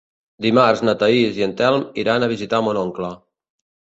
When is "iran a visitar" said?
2.05-2.63